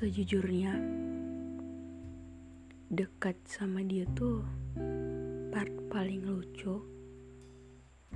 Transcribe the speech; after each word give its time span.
Sejujurnya, 0.00 0.80
dekat 2.88 3.36
sama 3.44 3.84
dia 3.84 4.08
tuh 4.16 4.40
part 5.52 5.68
paling 5.92 6.24
lucu 6.24 6.80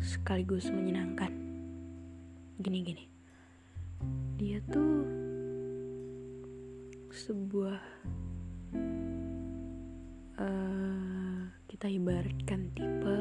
sekaligus 0.00 0.72
menyenangkan. 0.72 1.28
Gini-gini, 2.56 3.04
dia 4.40 4.64
tuh 4.72 5.04
sebuah 7.12 7.76
uh, 10.40 11.40
kita 11.68 11.86
ibaratkan 11.92 12.72
tipe 12.72 13.18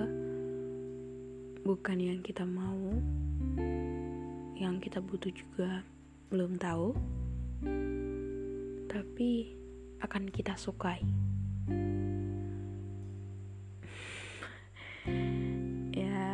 bukan 1.67 1.99
yang 1.99 2.23
kita 2.23 2.47
mau, 2.47 2.95
yang 4.55 4.79
kita 4.79 5.03
butuh 5.03 5.35
juga 5.35 5.83
belum 6.31 6.55
tahu 6.55 6.95
tapi 8.93 9.57
akan 10.05 10.29
kita 10.29 10.53
sukai. 10.53 11.01
ya, 15.97 16.29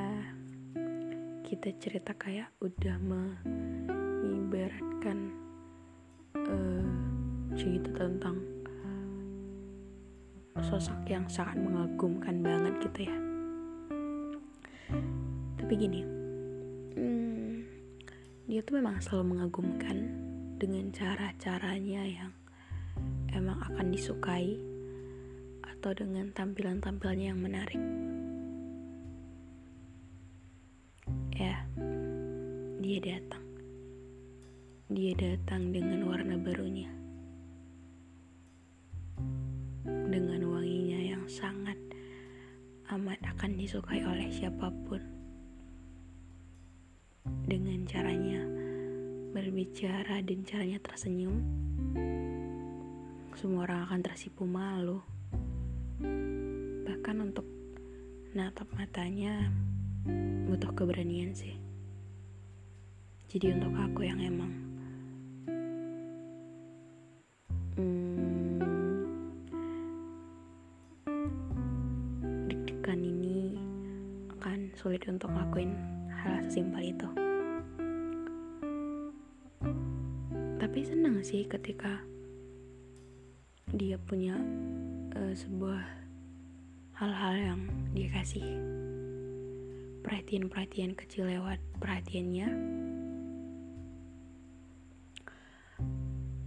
kita 1.47 1.71
cerita 1.79 2.11
kayak 2.19 2.51
udah 2.59 2.99
mengibaratkan 2.99 5.31
uh, 6.35 6.83
cerita 7.55 7.95
tentang 7.95 8.43
sosok 10.59 11.07
yang 11.07 11.23
sangat 11.31 11.55
mengagumkan 11.55 12.43
banget 12.43 12.83
gitu 12.83 13.07
ya. 13.07 13.15
Tapi 15.55 15.73
gini, 15.79 16.03
hmm, 16.99 17.63
dia 18.51 18.59
tuh 18.67 18.83
memang 18.83 18.99
selalu 18.99 19.39
mengagumkan 19.39 20.03
dengan 20.59 20.91
cara-caranya 20.91 22.03
yang 22.03 22.35
emang 23.33 23.61
akan 23.61 23.93
disukai 23.93 24.57
atau 25.79 25.95
dengan 25.95 26.27
tampilan-tampilannya 26.35 27.27
yang 27.31 27.39
menarik. 27.39 27.79
Ya, 31.39 31.63
dia 32.83 32.99
datang. 32.99 33.45
Dia 34.91 35.13
datang 35.15 35.71
dengan 35.71 36.03
warna 36.03 36.35
barunya. 36.35 36.91
Dengan 39.87 40.41
wanginya 40.51 40.99
yang 41.15 41.23
sangat 41.31 41.79
amat 42.91 43.23
akan 43.23 43.55
disukai 43.55 44.03
oleh 44.03 44.27
siapa 44.33 44.67
pun. 44.83 44.99
Dengan 47.47 47.87
caranya 47.87 48.43
berbicara 49.31 50.25
dan 50.25 50.41
caranya 50.43 50.81
tersenyum 50.81 51.39
semua 53.39 53.63
orang 53.63 53.87
akan 53.87 54.03
tersipu 54.03 54.43
malu. 54.43 54.99
Bahkan 56.83 57.15
untuk 57.23 57.47
natap 58.35 58.67
matanya 58.75 59.47
butuh 60.43 60.75
keberanian 60.75 61.31
sih. 61.31 61.55
Jadi 63.31 63.55
untuk 63.55 63.71
aku 63.79 64.03
yang 64.03 64.19
emang 64.19 64.51
hmm, 67.79 68.59
ini 72.91 73.55
akan 74.35 74.67
sulit 74.75 75.07
untuk 75.07 75.31
lakuin 75.31 75.79
hal 76.11 76.43
sesimpel 76.43 76.91
itu. 76.91 77.07
Tapi 80.59 80.79
senang 80.83 81.23
sih 81.23 81.47
ketika 81.47 82.03
dia 83.69 84.01
punya 84.01 84.33
uh, 85.13 85.33
sebuah 85.37 85.85
hal-hal 86.97 87.33
yang 87.37 87.61
dia 87.93 88.09
kasih 88.09 88.43
perhatian-perhatian 90.01 90.97
kecil 90.97 91.29
lewat 91.29 91.61
perhatiannya. 91.77 92.49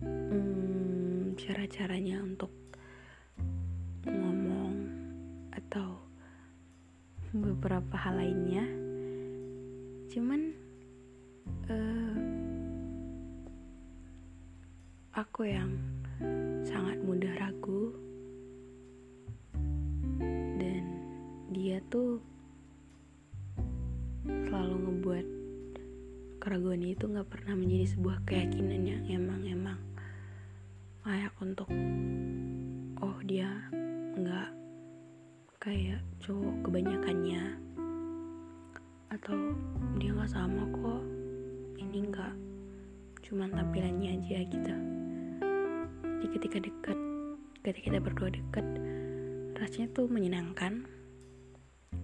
Hmm, 0.03 1.38
cara-caranya 1.38 2.27
untuk 2.27 2.50
ngomong 4.03 4.75
atau 5.55 6.03
beberapa 7.31 7.94
hal 7.94 8.19
lainnya. 8.19 8.66
Cuman 10.11 10.41
uh, 11.71 12.19
aku 15.15 15.47
yang 15.47 15.71
sangat 16.62 16.99
mudah 17.03 17.33
ragu. 17.38 17.94
Dan 20.59 20.84
dia 21.50 21.83
tuh 21.93 22.22
selalu 24.27 24.77
ngebuat 24.87 25.27
keraguan 26.43 26.82
itu 26.82 27.06
nggak 27.06 27.31
pernah 27.31 27.55
menjadi 27.55 27.87
sebuah 27.94 28.19
keyakinan 28.27 28.82
yang 28.82 29.03
emang-emang 29.06 29.78
layak 31.03 31.34
untuk 31.43 31.71
oh 33.03 33.19
dia 33.27 33.50
nggak 34.19 34.50
kayak 35.62 36.03
cowok 36.22 36.56
kebanyakannya. 36.66 37.59
Atau 39.12 39.37
dia 40.00 40.11
nggak 40.15 40.32
sama 40.32 40.65
kok 40.72 41.03
ini 41.78 42.09
nggak 42.09 42.34
cuman 43.22 43.49
tampilannya 43.55 44.19
aja 44.19 44.38
gitu 44.44 44.75
jadi 46.22 46.38
ketika 46.38 46.59
dekat 46.62 46.99
ketika 47.66 47.78
kita 47.91 47.99
berdua 47.99 48.31
dekat 48.31 48.62
rasanya 49.59 49.91
tuh 49.91 50.06
menyenangkan. 50.06 50.87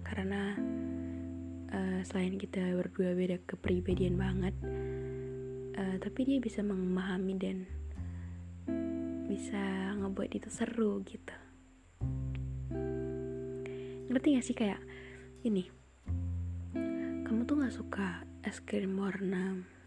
Karena 0.03 0.59
uh, 1.71 1.99
selain 2.03 2.35
kita 2.35 2.59
berdua 2.75 3.15
beda 3.15 3.39
kepribadian 3.47 4.19
banget 4.19 4.51
uh, 5.79 5.95
tapi 6.03 6.27
dia 6.27 6.43
bisa 6.43 6.59
memahami 6.59 7.33
dan 7.39 7.63
bisa 9.31 9.95
ngebuat 10.03 10.35
itu 10.35 10.51
seru 10.51 10.99
gitu. 11.07 11.35
Ngerti 14.11 14.27
gak 14.35 14.45
sih 14.51 14.57
kayak 14.57 14.83
ini? 15.47 15.63
Kamu 17.23 17.47
tuh 17.47 17.63
gak 17.63 17.71
suka 17.71 18.27
es 18.43 18.59
krim 18.59 18.99
warna 18.99 19.79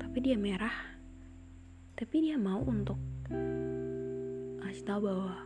tapi 0.00 0.18
dia 0.26 0.34
merah. 0.34 0.74
Tapi 1.94 2.16
dia 2.18 2.34
mau 2.34 2.58
untuk 2.66 2.98
ngasih 4.58 4.82
tahu 4.82 5.06
bahwa 5.06 5.38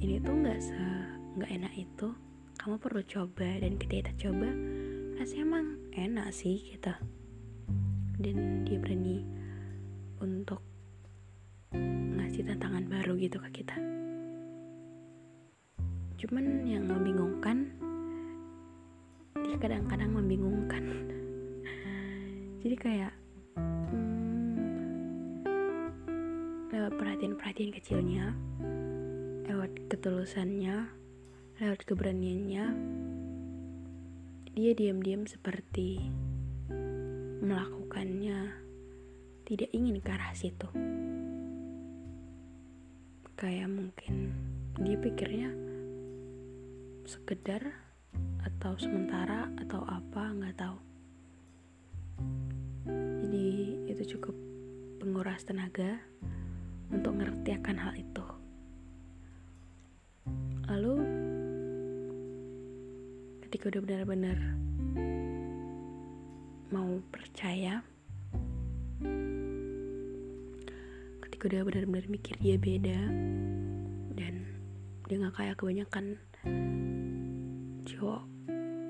ini 0.00 0.16
tuh 0.24 0.34
nggak 0.40 0.60
se 0.62 0.80
nggak 1.36 1.50
enak 1.52 1.72
itu. 1.76 2.08
Kamu 2.56 2.80
perlu 2.80 3.04
coba 3.04 3.48
dan 3.60 3.76
ketika 3.76 4.08
kita 4.08 4.12
coba 4.28 4.48
rasanya 5.20 5.44
emang 5.44 5.66
enak 5.92 6.28
sih 6.32 6.56
kita 6.56 6.96
dan 8.18 8.64
dia 8.64 8.80
berani 8.80 9.20
untuk 10.24 10.64
ngasih 12.16 12.46
tantangan 12.48 12.88
baru 12.88 13.20
gitu 13.20 13.36
ke 13.36 13.62
kita. 13.62 13.76
Cuman 16.24 16.64
yang 16.64 16.88
membingungkan 16.88 17.68
dia 19.44 19.56
kadang-kadang 19.60 20.14
membingungkan 20.14 20.82
jadi 22.64 22.76
kayak 22.80 23.12
hmm, 23.60 25.44
lewat 26.72 26.96
perhatian-perhatian 26.96 27.76
kecilnya 27.76 28.32
lewat 29.44 29.68
ketulusannya 29.92 30.88
lewat 31.60 31.84
keberaniannya 31.84 32.64
dia 34.56 34.72
diam-diam 34.72 35.28
seperti 35.28 36.08
melakukannya 37.44 38.48
tidak 39.44 39.68
ingin 39.76 40.00
ke 40.00 40.08
arah 40.08 40.32
situ. 40.32 40.64
Kayak 43.36 43.68
mungkin 43.68 44.32
dia 44.80 44.96
pikirnya 44.96 45.52
sekedar 47.04 47.60
atau 48.40 48.72
sementara 48.80 49.52
atau 49.60 49.84
apa 49.84 50.32
nggak 50.32 50.56
tahu 50.56 50.93
cukup 54.04 54.36
penguras 55.00 55.44
tenaga 55.44 56.00
untuk 56.92 57.16
ngerti 57.16 57.56
akan 57.56 57.76
hal 57.80 57.92
itu. 57.96 58.26
Lalu 60.68 60.94
ketika 63.44 63.70
udah 63.70 63.82
benar-benar 63.84 64.38
mau 66.74 66.98
percaya 67.14 67.86
ketika 71.22 71.42
udah 71.46 71.60
benar-benar 71.62 72.06
mikir 72.10 72.34
dia 72.42 72.58
beda 72.58 72.98
dan 74.18 74.34
dia 75.06 75.16
nggak 75.22 75.36
kayak 75.38 75.56
kebanyakan 75.60 76.18
cowok 77.86 78.26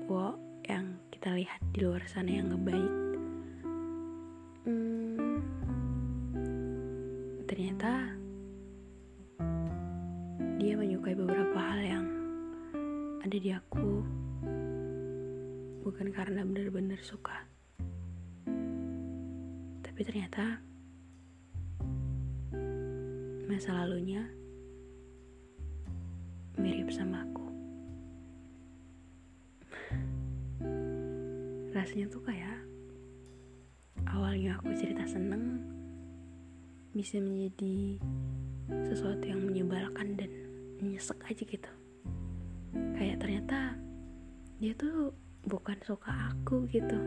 cowok 0.07 0.35
yang 0.65 0.97
kita 1.13 1.29
lihat 1.37 1.61
di 1.69 1.85
luar 1.85 2.01
sana 2.09 2.33
yang 2.33 2.49
ngebaik 2.49 3.04
ada 13.25 13.41
di 13.41 13.49
aku. 13.49 14.05
Bukan 15.81 16.13
karena 16.13 16.45
benar-benar 16.45 17.01
suka. 17.01 17.33
Tapi 19.81 19.99
ternyata 20.05 20.61
masa 23.49 23.81
lalunya 23.81 24.29
mirip 26.61 26.93
sama 26.93 27.25
aku. 27.25 27.45
Rasanya 31.73 32.05
tuh 32.13 32.21
kayak 32.29 32.61
awalnya 34.05 34.53
aku 34.61 34.69
cerita 34.77 35.01
seneng 35.09 35.65
bisa 36.93 37.17
menjadi 37.17 37.97
sesuatu 38.85 39.25
yang 39.25 39.41
menyebalkan 39.49 40.13
dan 40.13 40.29
nyesek 40.77 41.17
aja 41.25 41.41
gitu 41.41 41.74
kayak 42.95 43.19
ternyata 43.23 43.79
dia 44.59 44.71
tuh 44.75 45.11
bukan 45.45 45.77
suka 45.83 46.11
aku 46.33 46.65
gitu. 46.71 46.99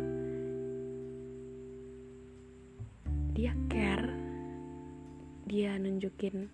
Dia 3.35 3.55
care. 3.71 4.11
Dia 5.49 5.81
nunjukin 5.81 6.51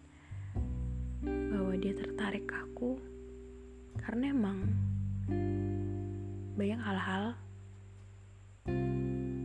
bahwa 1.25 1.75
dia 1.81 1.97
tertarik 1.97 2.47
aku 2.53 3.01
karena 3.99 4.31
emang 4.31 4.59
banyak 6.55 6.79
hal-hal 6.79 7.25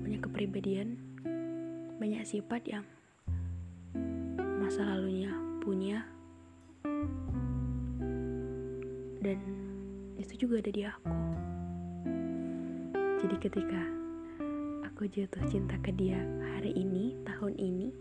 banyak 0.05 0.21
kepribadian 0.21 0.99
banyak 1.97 2.23
sifat 2.27 2.61
yang 2.67 2.85
masa 4.59 4.85
lalunya 4.85 5.33
punya 5.63 6.05
dan 9.19 9.39
itu 10.19 10.47
juga 10.47 10.63
ada 10.63 10.71
di 10.71 10.83
aku 10.83 11.11
jadi 13.19 13.35
ketika 13.35 13.83
aku 14.87 15.03
jatuh 15.11 15.43
cinta 15.51 15.75
ke 15.83 15.91
dia 15.91 16.23
hari 16.55 16.71
ini, 16.71 17.19
tahun 17.27 17.51
ini, 17.59 17.91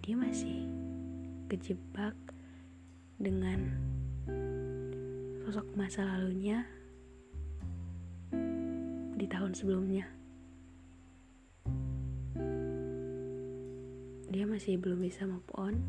dia 0.00 0.16
masih 0.16 0.64
kejebak 1.52 2.16
dengan 3.20 3.68
sosok 5.44 5.68
masa 5.76 6.08
lalunya 6.08 6.64
di 9.12 9.28
tahun 9.28 9.52
sebelumnya. 9.52 10.08
Dia 14.32 14.44
masih 14.48 14.80
belum 14.80 15.04
bisa 15.04 15.28
move 15.28 15.52
on 15.52 15.84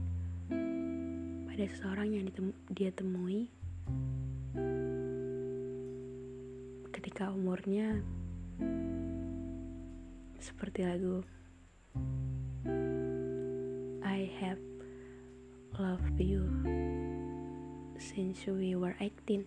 pada 1.59 1.75
seseorang 1.75 2.15
yang 2.15 2.23
ditemu, 2.23 2.51
dia 2.71 2.87
temui. 2.95 3.51
Ketika 6.87 7.35
umurnya 7.35 7.99
seperti 10.39 10.87
lagu 10.87 11.19
I 14.07 14.31
have 14.39 14.63
loved 15.75 16.15
you 16.15 16.47
since 17.99 18.47
we 18.47 18.79
were 18.79 18.95
18 18.95 19.43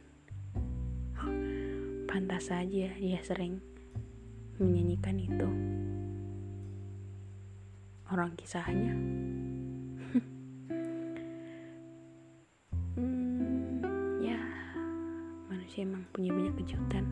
pantas 2.12 2.52
saja 2.52 2.92
dia 2.92 3.20
sering 3.24 3.56
menyanyikan 4.60 5.16
itu. 5.16 5.48
Orang 8.12 8.36
kisahnya 8.36 9.00
manusia 15.72 15.88
emang 15.88 16.04
punya 16.12 16.36
banyak 16.36 16.54
kejutan. 16.60 17.04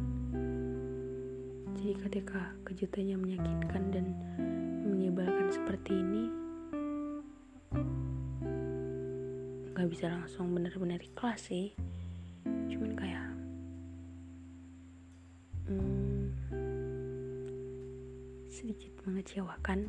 Jadi 1.80 1.96
ketika 1.96 2.52
kejutannya 2.68 3.16
menyakitkan 3.16 3.82
dan 3.88 4.12
menyebalkan 4.84 5.48
seperti 5.48 5.96
ini 5.96 6.28
nggak 9.72 9.88
bisa 9.88 10.12
langsung 10.12 10.52
benar-benar 10.52 11.00
ikhlas 11.00 11.48
sih. 11.48 11.72
Cuman 12.44 12.92
kayak 13.00 13.28
hmm, 15.72 16.28
sedikit 18.52 18.92
mengecewakan. 19.08 19.88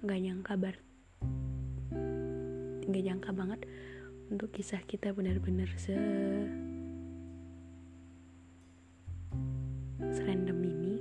Nggak 0.00 0.20
nyangka 0.24 0.56
bar 0.56 0.76
nggak 2.88 3.02
nyangka 3.08 3.30
banget 3.32 3.60
untuk 4.32 4.48
kisah 4.48 4.80
kita 4.88 5.12
benar-benar 5.12 5.68
se 5.76 5.92
serandom 10.00 10.58
ini. 10.64 10.94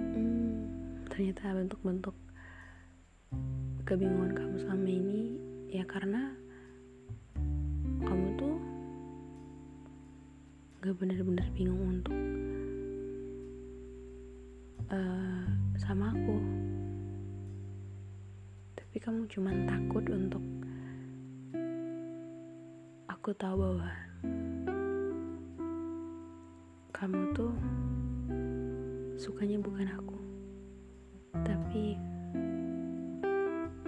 Hmm, 0.00 1.04
ternyata 1.12 1.52
bentuk-bentuk 1.52 2.16
kebingungan 3.84 4.32
kamu 4.32 4.56
selama 4.64 4.88
ini 4.88 5.36
ya 5.68 5.84
karena 5.84 6.32
kamu 8.00 8.28
tuh 8.40 8.56
gak 10.80 10.96
bener-bener 10.96 11.44
bingung 11.52 12.00
untuk 12.00 12.16
uh, 14.88 15.44
sama 15.76 16.16
aku 16.16 16.36
kamu 19.04 19.28
cuman 19.28 19.68
takut 19.68 20.00
untuk 20.08 20.40
aku 23.04 23.36
tahu 23.36 23.52
bahwa 23.60 23.92
kamu 26.88 27.20
tuh 27.36 27.52
sukanya 29.20 29.60
bukan 29.60 29.92
aku. 29.92 30.16
Tapi 31.36 32.00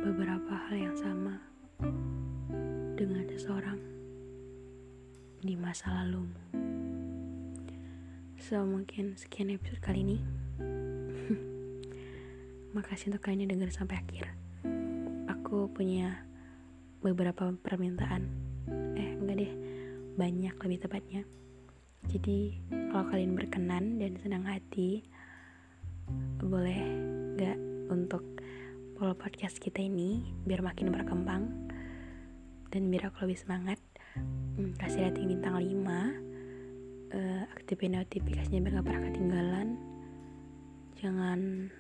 beberapa 0.05 0.53
hal 0.69 0.85
yang 0.85 0.97
sama 1.01 1.41
dengan 3.01 3.25
seseorang 3.33 3.81
di 5.41 5.57
masa 5.57 5.97
lalumu. 5.97 6.37
So 8.37 8.61
mungkin 8.69 9.17
sekian 9.17 9.49
episode 9.49 9.81
kali 9.81 10.05
ini. 10.05 10.21
Makasih 12.77 13.17
untuk 13.17 13.25
kalian 13.25 13.49
yang 13.49 13.57
denger 13.57 13.73
sampai 13.73 13.97
akhir 13.97 14.46
aku 15.47 15.71
punya 15.71 16.26
beberapa 17.07 17.55
permintaan. 17.62 18.26
Eh 18.99 19.15
enggak 19.15 19.47
deh. 19.47 19.53
Banyak 20.19 20.59
lebih 20.59 20.83
tepatnya. 20.83 21.23
Jadi 22.11 22.59
kalau 22.91 23.07
kalian 23.07 23.38
berkenan 23.38 24.03
dan 24.03 24.19
senang 24.19 24.43
hati 24.43 25.07
boleh 26.43 26.83
gak 27.38 27.55
untuk 27.95 28.26
follow 28.99 29.15
podcast 29.15 29.62
kita 29.62 29.87
ini 29.87 30.35
biar 30.43 30.67
makin 30.67 30.91
berkembang 30.91 31.71
dan 32.75 32.91
biar 32.91 33.15
aku 33.15 33.31
lebih 33.31 33.38
semangat? 33.38 33.79
Hmm, 34.59 34.75
kasih 34.83 35.07
rating 35.07 35.31
bintang 35.31 35.62
5 35.62 35.62
uh, 35.62 37.43
aktifin 37.55 37.95
notifikasinya 37.95 38.67
biar 38.67 38.83
gak 38.83 38.87
pernah 38.91 39.03
ketinggalan. 39.15 39.69
Jangan 40.99 41.71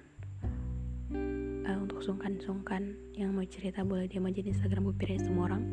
uh, 1.66 1.76
untuk 1.82 2.00
sungkan-sungkan 2.00 2.94
yang 3.18 3.34
mau 3.34 3.44
cerita 3.44 3.82
boleh 3.82 4.06
dia 4.06 4.22
aja 4.22 4.40
di 4.40 4.50
Instagram 4.54 4.94
gue 4.94 5.18
semua 5.18 5.50
orang 5.50 5.64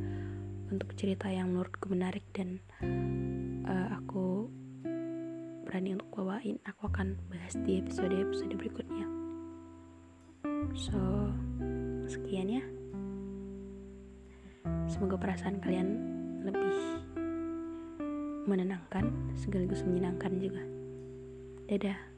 untuk 0.73 0.89
cerita 0.97 1.29
yang 1.29 1.53
menurutku 1.53 1.88
menarik 1.93 2.25
dan 2.33 2.57
uh, 3.69 4.01
aku 4.01 4.50
berani 5.63 5.95
untuk 5.95 6.09
bawain 6.12 6.57
aku 6.65 6.89
akan 6.89 7.15
bahas 7.29 7.53
di 7.62 7.79
episode-episode 7.79 8.57
berikutnya 8.57 9.23
So, 10.73 10.97
sekian 12.09 12.50
ya. 12.50 12.63
Semoga 14.89 15.19
perasaan 15.19 15.59
kalian 15.59 15.89
lebih 16.47 16.75
menenangkan 18.50 19.12
sekaligus 19.35 19.85
menyenangkan 19.85 20.39
juga. 20.39 20.63
Dadah. 21.69 22.12